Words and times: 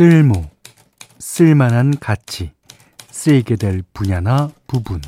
쓸모, 0.00 0.46
쓸만한 1.18 1.92
가치, 2.00 2.52
쓰이게 3.10 3.56
될 3.56 3.82
분야나 3.92 4.50
부분. 4.66 5.02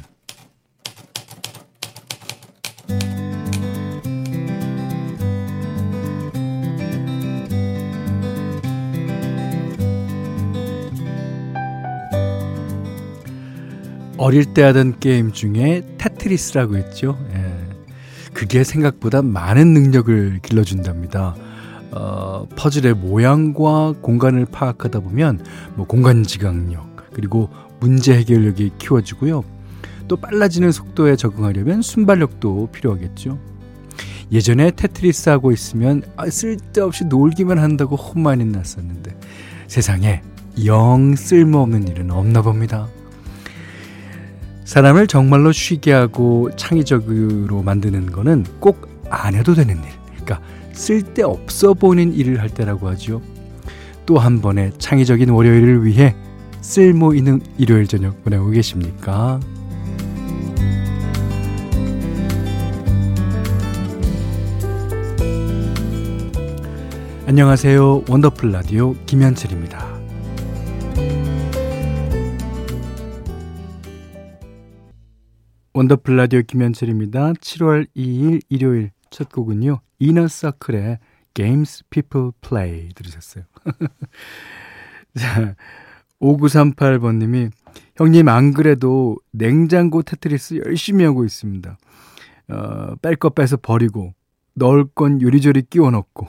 어릴 14.18 14.52
때 14.52 14.60
하던 14.60 15.00
게임 15.00 15.32
중에 15.32 15.86
테트리스라고 15.96 16.76
했죠. 16.76 17.18
예. 17.32 17.50
그게 18.34 18.62
생각보다 18.62 19.22
많은 19.22 19.72
능력을 19.72 20.40
길러준답니다. 20.42 21.51
어, 21.92 22.46
퍼즐의 22.56 22.94
모양과 22.94 23.94
공간을 24.00 24.46
파악하다 24.46 25.00
보면 25.00 25.44
뭐 25.74 25.86
공간 25.86 26.22
지각력 26.22 27.10
그리고 27.12 27.48
문제 27.80 28.16
해결력이 28.16 28.72
키워지고요. 28.78 29.44
또 30.08 30.16
빨라지는 30.16 30.72
속도에 30.72 31.16
적응하려면 31.16 31.82
순발력도 31.82 32.70
필요하겠죠. 32.72 33.38
예전에 34.30 34.70
테트리스 34.70 35.28
하고 35.28 35.52
있으면 35.52 36.02
아, 36.16 36.28
쓸데없이 36.28 37.04
놀기만 37.04 37.58
한다고 37.58 37.96
혼만이 37.96 38.44
났었는데 38.46 39.14
세상에 39.66 40.22
영 40.64 41.14
쓸모없는 41.14 41.88
일은 41.88 42.10
없나 42.10 42.42
봅니다. 42.42 42.88
사람을 44.64 45.06
정말로 45.06 45.52
쉬게 45.52 45.92
하고 45.92 46.50
창의적으로 46.56 47.62
만드는 47.62 48.12
거는 48.12 48.44
꼭 48.60 48.92
안 49.12 49.34
해도 49.34 49.54
되는 49.54 49.76
일. 49.76 49.82
그러니까 50.06 50.40
쓸데없어 50.72 51.74
보이는 51.74 52.12
일을 52.12 52.40
할 52.40 52.48
때라고 52.48 52.88
하죠. 52.88 53.22
또한 54.06 54.40
번의 54.40 54.72
창의적인 54.78 55.28
월요일을 55.30 55.84
위해 55.84 56.14
쓸모 56.60 57.14
있는 57.14 57.40
일요일 57.58 57.86
저녁 57.86 58.22
보내고 58.24 58.50
계십니까? 58.50 59.40
안녕하세요. 67.26 68.04
원더풀 68.08 68.52
라디오 68.52 68.94
김현철입니다. 69.06 69.92
원더풀 75.72 76.16
라디오 76.16 76.42
김현철입니다. 76.42 77.32
7월 77.32 77.86
2일 77.96 78.42
일요일 78.50 78.90
첫 79.10 79.30
곡은요. 79.32 79.80
이너서클의 80.02 80.98
Games 81.34 81.84
People 81.88 82.32
Play 82.40 82.88
들으셨어요. 82.94 83.44
자, 85.16 85.54
5938번님이 86.20 87.50
형님 87.96 88.28
안 88.28 88.52
그래도 88.52 89.16
냉장고 89.30 90.02
테트리스 90.02 90.60
열심히 90.66 91.04
하고 91.04 91.24
있습니다. 91.24 91.78
어, 92.48 92.94
뺄거 93.00 93.30
빼서 93.30 93.56
버리고 93.56 94.12
넣을 94.54 94.84
건 94.86 95.22
요리조리 95.22 95.62
끼워 95.70 95.90
넣고 95.90 96.26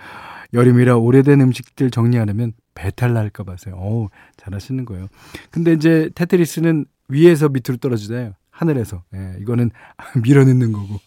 여름이라 0.52 0.96
오래된 0.96 1.40
음식들 1.40 1.90
정리하려면 1.90 2.52
배탈 2.74 3.14
날까 3.14 3.44
봐서요. 3.44 3.76
어우, 3.76 4.08
잘하시는 4.36 4.84
거예요. 4.84 5.08
근데 5.50 5.72
이제 5.72 6.10
테트리스는 6.14 6.84
위에서 7.08 7.48
밑으로 7.48 7.78
떨어지잖아요. 7.78 8.34
하늘에서. 8.56 9.02
예, 9.14 9.36
이거는 9.40 9.70
밀어넣는 10.22 10.72
거고. 10.72 11.00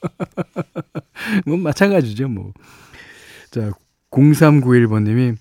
뭐 1.45 1.57
마찬가지죠, 1.57 2.27
뭐. 2.29 2.53
자, 3.51 3.71
0391번 4.11 5.03
님이 5.03 5.35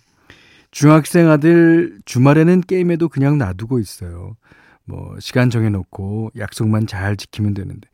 중학생 0.70 1.30
아들 1.30 1.98
주말에는 2.04 2.60
게임에도 2.62 3.08
그냥 3.08 3.38
놔두고 3.38 3.78
있어요. 3.78 4.36
뭐, 4.84 5.16
시간 5.20 5.50
정해 5.50 5.68
놓고 5.68 6.32
약속만 6.36 6.86
잘 6.86 7.16
지키면 7.16 7.54
되는데. 7.54 7.88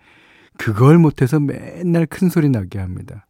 그걸 0.56 0.98
못해서 0.98 1.40
맨날 1.40 2.06
큰 2.06 2.28
소리 2.28 2.48
나게 2.48 2.78
합니다. 2.78 3.26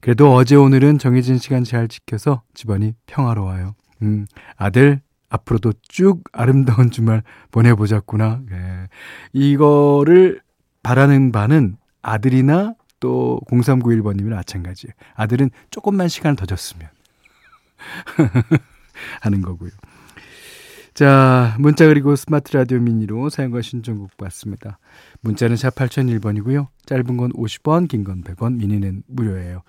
그래도 0.00 0.34
어제 0.34 0.56
오늘은 0.56 0.98
정해진 0.98 1.38
시간 1.38 1.62
잘 1.62 1.86
지켜서 1.86 2.42
집안이 2.54 2.94
평화로워요. 3.06 3.74
음, 4.02 4.26
아들 4.56 5.00
앞으로도 5.28 5.74
쭉 5.88 6.22
아름다운 6.32 6.90
주말 6.90 7.22
보내보자꾸나. 7.50 8.40
예. 8.50 8.88
이거를 9.32 10.40
바라는 10.82 11.32
바는 11.32 11.76
아들이나 12.02 12.74
또 13.00 13.40
0391번님이나 13.50 14.34
마찬가지예요. 14.34 14.92
아들은 15.14 15.50
조금만 15.70 16.08
시간을 16.08 16.36
더 16.36 16.46
줬으면 16.46 16.88
하는 19.20 19.40
거고요. 19.42 19.70
자, 20.94 21.56
문자 21.58 21.86
그리고 21.86 22.14
스마트 22.16 22.54
라디오 22.54 22.78
미니로 22.80 23.30
사용과 23.30 23.62
신청곡 23.62 24.16
받습니다. 24.16 24.78
문자는 25.22 25.56
샵 25.56 25.74
8001번이고요. 25.74 26.66
짧은 26.86 27.16
건 27.16 27.32
50원, 27.32 27.88
긴 27.88 28.04
건 28.04 28.22
100원, 28.22 28.56
미니는 28.56 29.04
무료예요. 29.06 29.62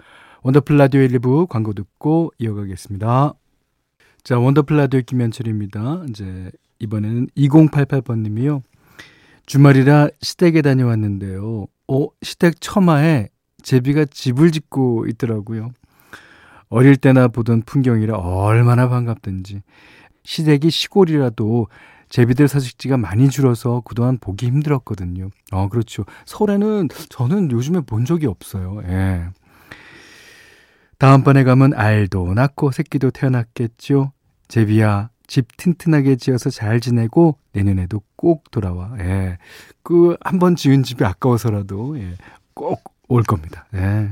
원더풀 0.44 0.76
라디오 0.78 1.02
1부 1.02 1.48
광고 1.48 1.74
듣고 1.74 2.32
이어가겠습니다. 2.40 3.34
자, 4.24 4.40
원더풀 4.40 4.76
라디오 4.76 5.02
김현철입니다. 5.02 6.06
이제 6.10 6.52
이번에는 6.80 7.28
2088번님이요. 7.38 8.64
주말이라 9.46 10.10
시댁에 10.22 10.62
다녀왔는데요. 10.64 11.68
어, 11.92 12.08
시댁 12.22 12.62
처마에 12.62 13.28
제비가 13.64 14.06
집을 14.06 14.52
짓고 14.52 15.08
있더라고요. 15.08 15.72
어릴 16.70 16.96
때나 16.96 17.28
보던 17.28 17.64
풍경이라 17.64 18.18
얼마나 18.18 18.88
반갑던지. 18.88 19.62
시댁이 20.24 20.72
시골이라도 20.72 21.68
제비들 22.08 22.48
서식지가 22.48 22.96
많이 22.96 23.30
줄어서 23.30 23.82
그동안 23.84 24.18
보기 24.20 24.46
힘들었거든요. 24.46 25.30
어, 25.52 25.68
그렇죠. 25.68 26.06
서울에는 26.26 26.88
저는 27.10 27.52
요즘에 27.52 27.82
본 27.82 28.06
적이 28.06 28.28
없어요. 28.28 28.82
예. 28.86 29.28
다음번에 30.98 31.44
가면 31.44 31.74
알도 31.74 32.34
낳고 32.34 32.72
새끼도 32.72 33.12
태어났겠죠. 33.12 34.14
제비야, 34.48 35.10
집 35.32 35.56
튼튼하게 35.56 36.18
지어서 36.18 36.50
잘 36.50 36.82
지내고 36.82 37.38
내년에도 37.54 38.02
꼭 38.18 38.52
돌아와. 38.52 38.92
예. 39.00 39.38
그 39.82 40.18
한 40.26 40.40
번 40.40 40.58
지은 40.58 40.84
집이 40.84 41.06
아까워서라도 41.06 41.98
예. 42.00 42.16
꼭 42.54 42.84
올 43.08 43.24
겁니다. 43.24 43.66
예. 43.74 44.10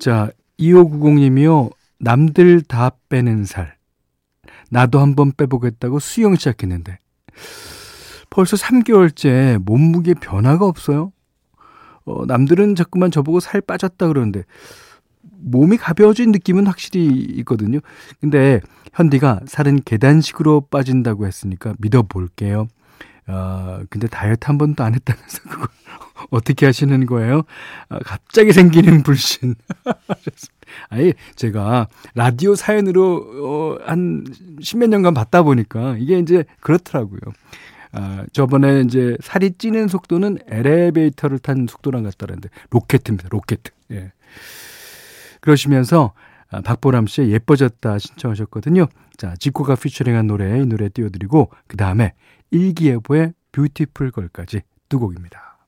자, 0.00 0.30
2590님이요. 0.58 1.70
남들 2.00 2.62
다 2.62 2.90
빼는 3.08 3.44
살. 3.44 3.76
나도 4.70 4.98
한번 4.98 5.30
빼보겠다고 5.36 6.00
수영 6.00 6.34
시작했는데 6.34 6.98
벌써 8.30 8.56
3개월째 8.56 9.58
몸무게 9.64 10.14
변화가 10.14 10.66
없어요. 10.66 11.12
어, 12.04 12.26
남들은 12.26 12.74
자꾸만 12.74 13.12
저보고 13.12 13.38
살 13.38 13.60
빠졌다 13.60 14.08
그러는데 14.08 14.42
몸이 15.44 15.76
가벼워진 15.76 16.32
느낌은 16.32 16.66
확실히 16.66 17.06
있거든요. 17.38 17.80
근데 18.20 18.60
현디가 18.94 19.40
살은 19.46 19.82
계단식으로 19.84 20.62
빠진다고 20.70 21.26
했으니까 21.26 21.74
믿어볼게요. 21.78 22.68
어, 23.26 23.80
근데 23.88 24.06
다이어트 24.06 24.46
한 24.46 24.58
번도 24.58 24.84
안 24.84 24.94
했다면서 24.94 25.42
그걸 25.48 25.68
어떻게 26.30 26.66
하시는 26.66 27.06
거예요? 27.06 27.42
아, 27.88 27.98
갑자기 28.00 28.52
생기는 28.52 29.02
불신. 29.02 29.54
아니, 30.90 31.12
제가 31.34 31.88
라디오 32.14 32.54
사연으로, 32.54 33.16
어, 33.42 33.78
한 33.86 34.24
십몇 34.60 34.90
년간 34.90 35.14
봤다 35.14 35.42
보니까 35.42 35.96
이게 35.98 36.18
이제 36.18 36.44
그렇더라고요. 36.60 37.20
아, 37.92 38.24
저번에 38.32 38.80
이제 38.80 39.16
살이 39.20 39.52
찌는 39.52 39.88
속도는 39.88 40.38
엘리베이터를 40.48 41.38
탄 41.38 41.66
속도랑 41.68 42.02
같다는데 42.02 42.48
로켓입니다. 42.70 43.28
로켓. 43.30 43.60
예. 43.92 44.12
그러시면서 45.44 46.14
아, 46.48 46.62
박보람 46.62 47.06
씨의 47.06 47.30
예뻐졌다 47.32 47.98
신청하셨거든요. 47.98 48.86
자, 49.18 49.34
지코가 49.38 49.76
피처링한 49.76 50.26
노래 50.26 50.58
이 50.58 50.64
노래 50.64 50.88
띄워드리고 50.88 51.50
그 51.66 51.76
다음에 51.76 52.14
일기예보의 52.50 53.34
Beautiful 53.52 54.10
Girl까지 54.10 54.62
두 54.88 54.98
곡입니다. 54.98 55.58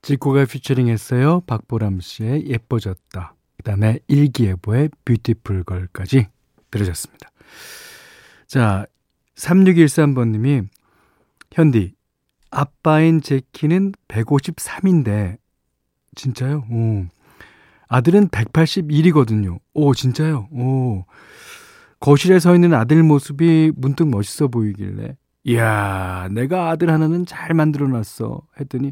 지코가 0.00 0.46
피처링 0.46 0.88
했어요. 0.88 1.42
박보람 1.46 2.00
씨의 2.00 2.48
예뻐졌다. 2.48 3.34
그 3.58 3.62
다음에 3.62 3.98
일기예보의 4.08 4.88
Beautiful 5.04 5.64
Girl까지 5.64 6.28
들으셨습니다. 6.70 7.30
자, 8.46 8.86
3613번님이 9.36 10.66
현디 11.52 11.92
아빠인 12.50 13.20
제 13.20 13.42
키는 13.52 13.92
153인데 14.08 15.36
진짜요? 16.14 16.64
오. 16.70 17.06
아들은 17.94 18.28
181이거든요. 18.30 19.60
오 19.72 19.94
진짜요? 19.94 20.48
오 20.50 21.04
거실에 22.00 22.40
서 22.40 22.52
있는 22.54 22.74
아들 22.74 23.02
모습이 23.04 23.70
문득 23.76 24.08
멋있어 24.08 24.48
보이길래 24.48 25.16
이야 25.44 26.28
내가 26.32 26.70
아들 26.70 26.90
하나는 26.90 27.24
잘 27.24 27.54
만들어 27.54 27.86
놨어 27.86 28.42
했더니 28.58 28.90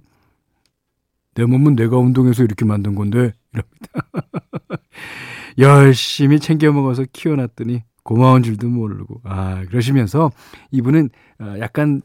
내 1.35 1.45
몸은 1.45 1.75
내가 1.75 1.97
운동해서 1.97 2.45
이렇게 2.45 2.65
만든 2.65 2.95
건데 2.95 3.33
이럽니다. 3.53 4.79
열심히 5.59 6.39
챙겨 6.39 6.71
먹어서 6.71 7.05
키워놨더니 7.13 7.83
고마운 8.05 8.43
줄도 8.43 8.69
모르고 8.69 9.21
아 9.25 9.65
그러시면서 9.69 10.31
이분은 10.71 11.11
어, 11.41 11.55
약간 11.61 12.03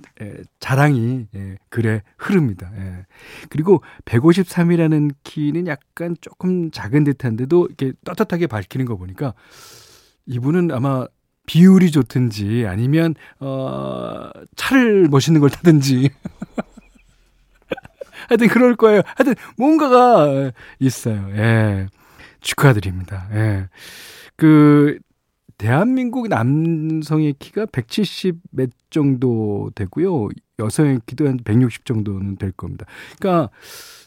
자랑이 0.59 1.27
예, 1.35 1.57
글에 1.69 2.01
흐릅니다. 2.17 2.71
예. 2.77 3.05
그리고 3.49 3.83
153이라는 4.05 5.11
키는 5.23 5.67
약간 5.67 6.15
조금 6.21 6.71
작은 6.71 7.03
듯한데도 7.03 7.67
이렇게 7.67 7.93
떳떳하게 8.05 8.47
밝히는 8.47 8.85
거 8.85 8.95
보니까 8.95 9.33
이분은 10.25 10.71
아마 10.71 11.05
비율이 11.47 11.91
좋든지 11.91 12.65
아니면 12.67 13.15
어 13.39 14.29
차를 14.55 15.07
멋있는 15.09 15.41
걸 15.41 15.49
타든지 15.49 16.09
하여튼 18.27 18.47
그럴 18.49 18.75
거예요. 18.75 19.01
하여튼 19.15 19.35
뭔가가 19.57 20.51
있어요. 20.79 21.29
예. 21.35 21.87
축하드립니다. 22.41 23.27
예. 23.33 23.69
그 24.35 24.99
대한민국 25.57 26.27
남성의 26.27 27.35
키가 27.39 27.65
170 27.67 28.37
몇 28.51 28.69
정도 28.89 29.71
되고요. 29.75 30.29
여성의 30.59 31.01
키도 31.05 31.27
한 31.27 31.39
160 31.43 31.85
정도는 31.85 32.37
될 32.37 32.51
겁니다. 32.51 32.85
그러니까 33.19 33.49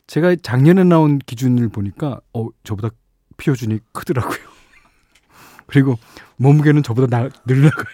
제가 0.06 0.37
작년에 0.37 0.85
나온 0.85 1.19
기준을 1.19 1.69
보니까 1.69 2.20
어 2.32 2.49
저보다 2.62 2.91
피어준이 3.37 3.81
크더라고요. 3.93 4.38
그리고 5.67 5.99
몸무게는 6.37 6.82
저보다 6.82 7.06
나, 7.06 7.29
늘나가요. 7.47 7.85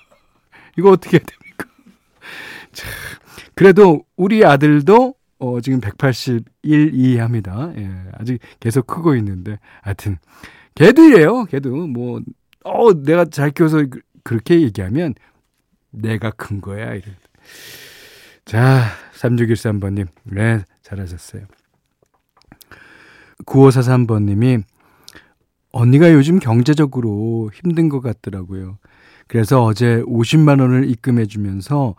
이거 0.78 0.90
어떻게 0.90 1.18
해야 1.18 1.24
됩니까? 1.24 1.66
자, 2.72 2.86
그래도 3.54 4.04
우리 4.16 4.44
아들도 4.44 5.14
어, 5.38 5.60
지금 5.60 5.80
181, 5.80 6.94
2 6.94 7.18
합니다. 7.18 7.70
예, 7.76 7.90
아직 8.14 8.38
계속 8.58 8.86
크고 8.86 9.14
있는데, 9.16 9.58
하여튼, 9.82 10.16
걔도 10.74 11.02
이래요. 11.02 11.44
걔도 11.44 11.86
뭐, 11.86 12.22
어, 12.66 12.92
내가 12.92 13.24
잘 13.24 13.50
키워서 13.50 13.86
그, 13.86 14.00
그렇게 14.24 14.60
얘기하면 14.60 15.14
내가 15.90 16.30
큰 16.30 16.60
거야. 16.60 16.94
이래. 16.94 17.04
자, 18.44 18.84
3613번님. 19.14 20.08
네, 20.24 20.64
잘하셨어요. 20.82 21.46
9543번님이 23.44 24.62
언니가 25.70 26.12
요즘 26.12 26.38
경제적으로 26.38 27.50
힘든 27.54 27.88
것 27.88 28.00
같더라고요. 28.00 28.78
그래서 29.28 29.62
어제 29.62 30.02
50만 30.02 30.60
원을 30.60 30.88
입금해 30.88 31.26
주면서 31.26 31.94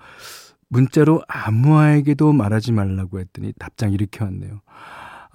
문자로 0.70 1.22
아무에게도 1.28 2.34
말하지 2.34 2.72
말라고 2.72 3.20
했더니 3.20 3.54
답장 3.60 3.94
이렇게 3.94 4.24
왔네요. 4.24 4.62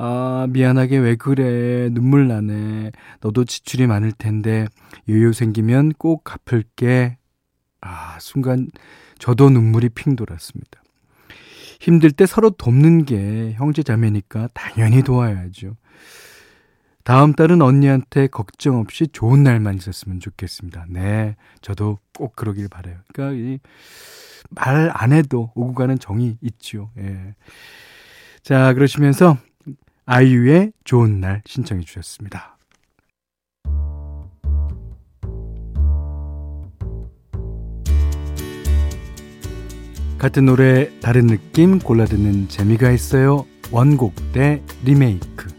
아, 0.04 0.49
미안하게 0.50 0.99
왜 0.99 1.14
그래. 1.14 1.88
눈물 1.93 2.26
나네. 2.26 2.90
너도 3.20 3.44
지출이 3.44 3.87
많을 3.87 4.10
텐데, 4.10 4.66
여유 5.08 5.32
생기면 5.32 5.93
꼭 5.93 6.25
갚을게. 6.25 7.19
아, 7.81 8.19
순간 8.20 8.69
저도 9.20 9.50
눈물이 9.50 9.90
핑 9.90 10.16
돌았습니다. 10.16 10.82
힘들 11.78 12.10
때 12.10 12.26
서로 12.26 12.50
돕는 12.50 13.04
게 13.04 13.52
형제 13.54 13.84
자매니까 13.84 14.49
당연히 14.54 15.02
도와야죠. 15.04 15.76
다음 17.04 17.32
달은 17.32 17.62
언니한테 17.62 18.26
걱정 18.26 18.78
없이 18.78 19.06
좋은 19.06 19.44
날만 19.44 19.76
있었으면 19.76 20.19
좋겠습니다. 20.19 20.87
네, 20.88 21.37
저도 21.60 21.99
꼭 22.16 22.34
그러길 22.34 22.69
바래요. 22.69 22.99
그러니까 23.12 23.62
말 24.50 24.90
안 24.94 25.12
해도 25.12 25.52
오고 25.54 25.75
가는 25.75 25.96
정이 25.99 26.38
있죠. 26.40 26.90
예. 26.99 27.34
자, 28.43 28.72
그러시면서 28.75 29.37
아이유의 30.04 30.72
좋은 30.84 31.20
날 31.20 31.43
신청해 31.46 31.84
주셨습니다. 31.84 32.58
같은 40.19 40.46
노래 40.46 40.88
다른 41.00 41.26
느낌 41.26 41.78
골라 41.78 42.04
듣는 42.04 42.49
재미가 42.49 42.90
있어요. 42.93 43.44
원곡 43.70 44.14
대 44.32 44.62
리메이크. 44.84 45.51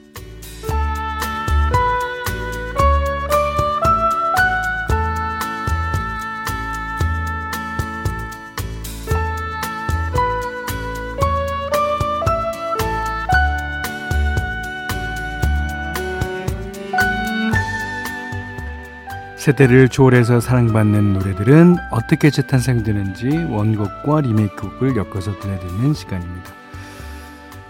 세대를 19.44 19.90
초월해서 19.90 20.40
사랑받는 20.40 21.16
노래들은 21.16 21.76
어떻게 21.92 22.30
재탄생되는지 22.30 23.28
원곡과 23.52 24.22
리메이크곡을 24.22 24.96
엮어서 24.96 25.38
들려드리는 25.38 25.94
시간입니다. 25.94 26.54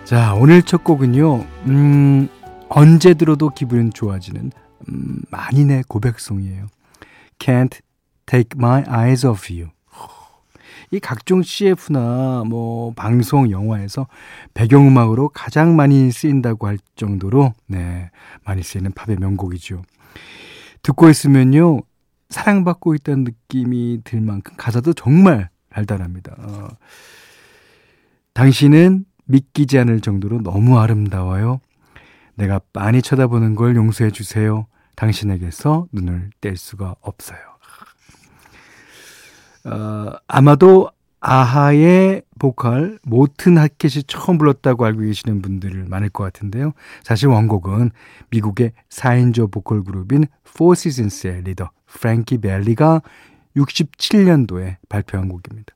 자, 0.04 0.36
오늘 0.36 0.62
첫 0.62 0.84
곡은요, 0.84 1.44
음, 1.66 2.30
언제 2.70 3.16
들어도 3.16 3.50
기분 3.50 3.92
좋아지는 3.92 4.52
음, 4.88 5.22
만인의 5.32 5.86
고백송이에요. 5.88 6.68
Can't 7.40 7.80
Take 8.28 8.50
My 8.56 8.84
Eyes 8.88 9.26
Off 9.26 9.52
You. 9.52 9.72
이 10.92 11.00
각종 11.00 11.42
CF나 11.42 12.44
뭐 12.46 12.94
방송, 12.94 13.50
영화에서 13.50 14.06
배경음악으로 14.54 15.30
가장 15.30 15.76
많이 15.76 16.12
쓰인다고 16.12 16.68
할 16.68 16.78
정도로 16.96 17.56
네, 17.66 18.12
많이 18.46 18.62
쓰이는 18.62 18.92
팝의 18.92 19.18
명곡이죠. 19.20 19.82
듣고 20.84 21.10
있으면요, 21.10 21.82
사랑받고 22.30 22.96
있다는 22.96 23.24
느낌이 23.24 24.02
들 24.04 24.22
만큼 24.22 24.54
가사도 24.58 24.94
정말 24.94 25.50
달달합니다. 25.70 26.36
어, 26.38 26.68
당신은 28.34 29.06
믿기지 29.26 29.80
않을 29.80 30.02
정도로 30.02 30.42
너무 30.42 30.80
아름다워요. 30.80 31.62
내가 32.36 32.60
많이 32.74 33.02
쳐다보는 33.02 33.56
걸 33.56 33.76
용서해 33.76 34.12
주세요. 34.12 34.68
당신에게서 34.96 35.88
눈을 35.92 36.32
뗄 36.42 36.58
수가 36.58 36.96
없어요. 37.02 37.40
어, 39.66 40.12
아마도 40.28 40.92
아하의 41.26 42.22
보컬 42.38 43.00
모튼 43.04 43.58
하켓이 43.58 44.04
처음 44.08 44.38
불렀다고 44.38 44.84
알고 44.84 45.02
계시는 45.02 45.42
분들 45.42 45.86
많을 45.88 46.10
것 46.10 46.26
같은데요. 46.26 46.74
사실 47.02 47.30
원곡은 47.30 47.92
미국의 48.30 48.74
4인조 48.90 49.50
보컬 49.50 49.84
그룹인 49.86 50.26
Four 50.46 50.74
Seasons의 50.74 51.44
리더 51.44 51.72
프랭키 51.86 52.40
벨리가 52.40 53.02
67년도에 53.56 54.76
발표한 54.90 55.30
곡입니다. 55.30 55.74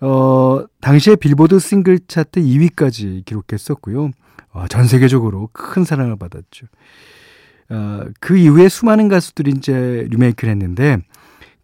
어, 0.00 0.64
당시에 0.80 1.16
빌보드 1.16 1.58
싱글 1.58 1.98
차트 2.06 2.40
2위까지 2.40 3.24
기록했었고요. 3.24 4.12
어, 4.52 4.68
전 4.68 4.86
세계적으로 4.86 5.50
큰 5.52 5.82
사랑을 5.82 6.16
받았죠. 6.16 6.66
어, 7.70 8.04
그 8.20 8.36
이후에 8.36 8.68
수많은 8.68 9.08
가수들이 9.08 9.50
이제 9.50 10.06
리메이크를 10.10 10.52
했는데 10.52 10.98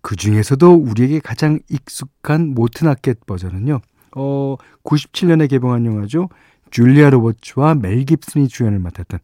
그 0.05 0.17
중에서도 0.17 0.75
우리에게 0.75 1.19
가장 1.19 1.61
익숙한 1.71 2.49
모튼 2.49 2.90
하켓 2.90 3.25
버전은요. 3.25 3.81
어, 4.17 4.57
97년에 4.85 5.49
개봉한 5.49 5.87
영화죠. 5.87 6.29
줄리아 6.71 7.09
로버츠와 7.09 7.77
멜 7.77 8.05
깁슨이 8.05 8.49
주연을 8.49 8.81
맡았던 8.81 9.21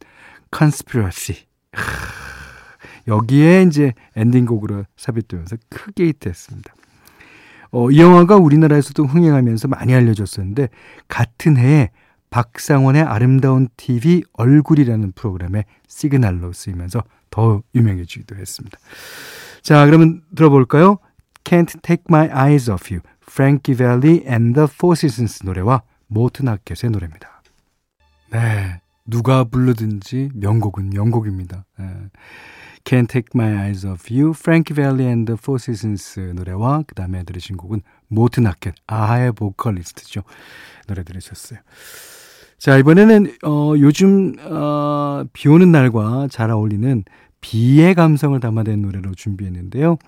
Conspiracy. 0.50 1.44
여기에 3.08 3.64
이제 3.64 3.92
엔딩곡으로 4.16 4.84
삽입되면서 4.96 5.56
크게 5.68 6.06
히트했습니다. 6.06 6.74
어, 7.72 7.90
이 7.90 8.00
영화가 8.00 8.36
우리나라에서도 8.36 9.04
흥행하면서 9.04 9.68
많이 9.68 9.92
알려졌었는데 9.92 10.70
같은 11.08 11.58
해에 11.58 11.90
박상원의 12.30 13.02
아름다운 13.02 13.68
TV 13.76 14.22
얼굴이라는 14.32 15.12
프로그램의 15.12 15.66
시그널로 15.88 16.54
쓰이면서 16.54 17.02
더 17.28 17.62
유명해지기도 17.74 18.36
했습니다. 18.36 18.78
자, 19.62 19.86
그러면 19.86 20.22
들어볼까요? 20.34 20.98
Can't 21.44 21.82
Take 21.82 22.04
My 22.08 22.28
Eyes 22.28 22.70
Off 22.70 22.92
You, 22.92 23.02
Frankie 23.22 23.76
Valli 23.76 24.22
and 24.26 24.54
the 24.54 24.68
Four 24.70 24.94
Seasons 24.96 25.44
노래와 25.44 25.82
모튼 26.06 26.48
하켓의 26.48 26.90
노래입니다. 26.90 27.42
네, 28.32 28.80
누가 29.06 29.44
부르든지 29.44 30.30
명곡은 30.34 30.90
명곡입니다. 30.90 31.64
네. 31.78 31.86
Can't 32.84 33.08
Take 33.08 33.28
My 33.34 33.52
Eyes 33.52 33.86
Off 33.86 34.12
You, 34.12 34.32
Frankie 34.34 34.74
Valli 34.74 35.06
and 35.06 35.26
the 35.26 35.36
Four 35.40 35.58
Seasons 35.60 36.18
노래와 36.34 36.84
그 36.86 36.94
다음에 36.94 37.22
들으신 37.24 37.56
곡은 37.56 37.82
모튼 38.08 38.46
하켓, 38.46 38.74
아하의 38.86 39.32
보컬리스트죠. 39.32 40.22
노래 40.86 41.02
들으셨어요. 41.04 41.60
자, 42.58 42.76
이번에는, 42.76 43.36
어, 43.44 43.74
요즘, 43.78 44.34
어, 44.40 45.24
비 45.32 45.48
오는 45.48 45.72
날과 45.72 46.28
잘 46.30 46.50
어울리는 46.50 47.04
비의 47.40 47.94
감성을 47.94 48.38
담아낸 48.38 48.82
노래로 48.82 49.14
준비했는데요. 49.14 49.98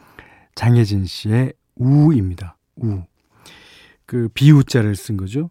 장혜진 0.55 1.07
씨의 1.07 1.53
우입니다. 1.77 2.57
우. 2.77 3.03
그 4.07 4.29
비우자를 4.35 4.95
쓴 4.97 5.17
거죠. 5.17 5.51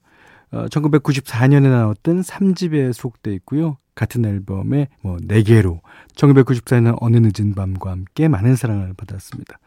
어, 0.52 0.66
1994년에 0.68 1.70
나왔던 1.70 2.22
3집에 2.22 2.94
수록돼 2.94 3.34
있고요. 3.36 3.78
같은 3.96 4.26
앨범에 4.26 4.88
뭐 5.02 5.18
4개로 5.18 5.82
1994년 6.16 6.98
어느 7.02 7.18
늦은 7.18 7.56
밤과 7.56 7.92
함께 7.92 8.28
많은 8.28 8.56
사랑을 8.56 8.94
받았습니다. 8.94 9.60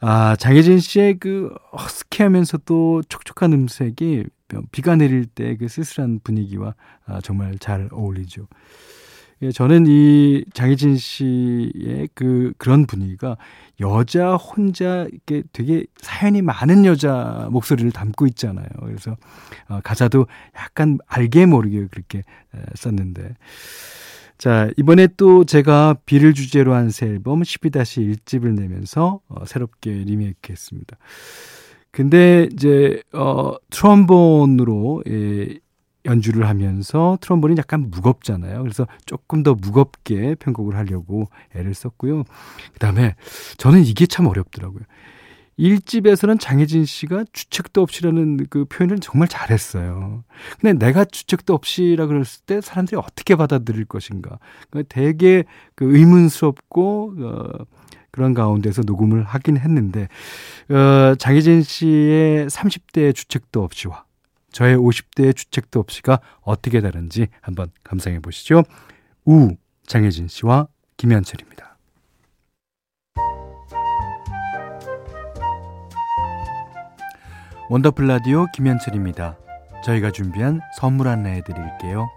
아, 0.00 0.36
장혜진 0.36 0.78
씨의 0.78 1.18
그 1.18 1.52
허스키하면서도 1.72 3.02
촉촉한 3.08 3.52
음색이 3.52 4.24
비가 4.70 4.94
내릴 4.96 5.26
때 5.26 5.56
그 5.56 5.68
쓸쓸한 5.68 6.20
분위기와 6.22 6.74
아, 7.06 7.20
정말 7.20 7.58
잘 7.58 7.88
어울리죠. 7.90 8.46
예, 9.42 9.52
저는 9.52 9.84
이 9.86 10.44
장혜진 10.54 10.96
씨의 10.96 12.08
그 12.14 12.52
그런 12.58 12.86
분위기가 12.86 13.36
여자 13.80 14.34
혼자 14.36 15.06
이렇게 15.12 15.42
되게 15.52 15.84
사연이 15.98 16.40
많은 16.40 16.86
여자 16.86 17.48
목소리를 17.50 17.90
담고 17.92 18.26
있잖아요. 18.28 18.66
그래서 18.80 19.16
어, 19.68 19.80
가사도 19.84 20.26
약간 20.56 20.98
알게 21.06 21.46
모르게 21.46 21.86
그렇게 21.88 22.22
썼는데 22.74 23.34
자, 24.38 24.70
이번에 24.76 25.08
또 25.16 25.44
제가 25.44 25.96
비를 26.04 26.34
주제로 26.34 26.74
한 26.74 26.90
새 26.90 27.06
앨범 27.06 27.40
12-1집을 27.42 28.54
내면서 28.54 29.20
어, 29.28 29.44
새롭게 29.46 29.90
리메이크 29.90 30.50
했습니다. 30.52 30.96
근데 31.90 32.46
이제 32.52 33.02
어 33.14 33.54
트럼본으로 33.70 35.02
예, 35.08 35.54
연주를 36.06 36.48
하면서 36.48 37.18
트럼본이 37.20 37.56
약간 37.58 37.90
무겁잖아요. 37.90 38.62
그래서 38.62 38.86
조금 39.04 39.42
더 39.42 39.54
무겁게 39.54 40.34
편곡을 40.36 40.76
하려고 40.76 41.28
애를 41.54 41.74
썼고요. 41.74 42.24
그 42.72 42.78
다음에 42.78 43.14
저는 43.58 43.84
이게 43.84 44.06
참 44.06 44.26
어렵더라고요. 44.26 44.82
1집에서는 45.58 46.38
장혜진 46.38 46.84
씨가 46.84 47.24
주책도 47.32 47.80
없이라는 47.80 48.46
그 48.50 48.66
표현을 48.66 48.98
정말 49.00 49.28
잘했어요. 49.28 50.22
근데 50.60 50.86
내가 50.86 51.04
주책도 51.04 51.54
없이라 51.54 52.06
그랬을 52.06 52.42
때 52.44 52.60
사람들이 52.60 52.98
어떻게 52.98 53.36
받아들일 53.36 53.86
것인가. 53.86 54.38
그러니까 54.70 54.94
되게 54.94 55.44
그 55.74 55.96
의문스럽고, 55.96 57.14
어, 57.18 57.64
그런 58.10 58.34
가운데서 58.34 58.82
녹음을 58.86 59.24
하긴 59.24 59.56
했는데, 59.56 60.08
어, 60.68 61.14
장혜진 61.16 61.62
씨의 61.62 62.48
30대의 62.48 63.14
주책도 63.14 63.62
없이와 63.62 64.05
저의 64.56 64.74
50대의 64.78 65.36
주책도 65.36 65.78
없이가 65.78 66.18
어떻게 66.40 66.80
다른지 66.80 67.26
한번 67.42 67.70
감상해 67.84 68.20
보시죠. 68.20 68.62
우, 69.26 69.54
장혜진 69.86 70.28
씨와 70.28 70.68
김현철입니다. 70.96 71.76
원더풀 77.68 78.06
라디오 78.06 78.46
김현철입니다. 78.54 79.36
저희가 79.84 80.10
준비한 80.10 80.62
선물 80.78 81.08
안내해 81.08 81.42
드릴게요. 81.42 82.08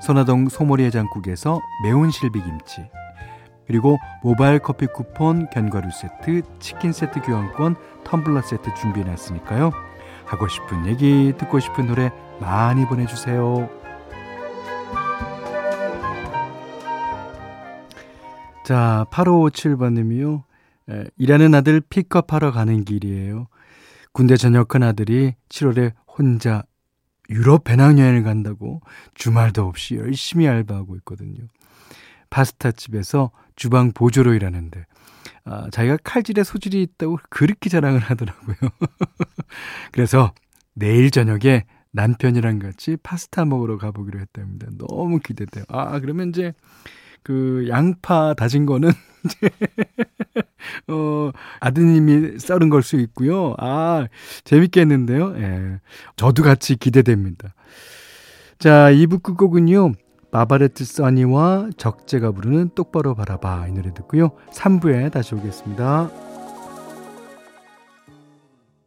선화동 0.00 0.48
소머리 0.48 0.84
해장국에서 0.84 1.60
매운 1.82 2.12
실비김치 2.12 2.88
그리고 3.66 3.98
모바일 4.22 4.60
커피 4.60 4.86
쿠폰, 4.86 5.50
견과류 5.50 5.90
세트, 5.90 6.42
치킨 6.60 6.92
세트 6.92 7.22
교환권, 7.22 7.74
텀블러 8.04 8.40
세트 8.42 8.72
준비해 8.74 9.04
놨으니까요. 9.04 9.89
하고 10.30 10.46
싶은 10.46 10.86
얘기, 10.86 11.34
듣고 11.36 11.58
싶은 11.58 11.88
노래 11.88 12.12
많이 12.38 12.86
보내주세요. 12.86 13.68
자, 18.64 19.06
8557번님이요. 19.10 20.44
일하는 21.16 21.52
아들 21.52 21.80
픽업하러 21.80 22.52
가는 22.52 22.84
길이에요. 22.84 23.48
군대 24.12 24.36
전역한 24.36 24.84
아들이 24.84 25.34
7월에 25.48 25.94
혼자 26.06 26.62
유럽 27.28 27.64
배낭여행을 27.64 28.22
간다고 28.22 28.80
주말도 29.14 29.66
없이 29.66 29.96
열심히 29.96 30.46
알바하고 30.46 30.94
있거든요. 30.98 31.42
파스타집에서 32.30 33.32
주방 33.56 33.90
보조로 33.90 34.34
일하는데 34.34 34.86
아, 35.44 35.68
자기가 35.70 35.98
칼질에 36.04 36.44
소질이 36.44 36.82
있다고 36.82 37.18
그렇게 37.30 37.70
자랑을 37.70 38.00
하더라고요. 38.00 38.56
그래서 39.92 40.32
내일 40.74 41.10
저녁에 41.10 41.64
남편이랑 41.92 42.58
같이 42.60 42.96
파스타 43.02 43.44
먹으러 43.44 43.78
가보기로 43.78 44.20
했답니다. 44.20 44.68
너무 44.78 45.18
기대돼요. 45.18 45.64
아, 45.68 45.98
그러면 46.00 46.28
이제 46.30 46.52
그 47.22 47.66
양파 47.68 48.32
다진 48.34 48.64
거는 48.66 48.90
어, 50.88 51.30
아드님이 51.60 52.38
썰은 52.38 52.68
걸 52.70 52.82
수 52.82 52.96
있고요. 53.00 53.54
아, 53.58 54.06
재밌겠는데요. 54.44 55.36
예. 55.38 55.80
저도 56.16 56.42
같이 56.42 56.76
기대됩니다. 56.76 57.54
자, 58.58 58.90
2부 58.92 59.22
끝곡은요. 59.22 59.92
마바레트 60.32 60.84
써니와 60.84 61.70
적재가 61.76 62.32
부르는 62.32 62.70
똑바로 62.74 63.14
바라봐 63.14 63.68
이 63.68 63.72
노래 63.72 63.92
듣고요. 63.92 64.30
3부에 64.52 65.10
다시 65.12 65.34
오겠습니다. 65.34 66.29